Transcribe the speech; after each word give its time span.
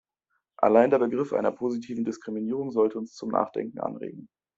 Allein 0.57 0.89
der 0.89 0.97
Begriff 0.97 1.31
einer 1.31 1.51
positiven 1.51 2.03
Diskriminierung 2.03 2.71
sollte 2.71 2.97
uns 2.97 3.13
zum 3.13 3.29
Nachdenken 3.29 3.79
anregen. 3.81 4.27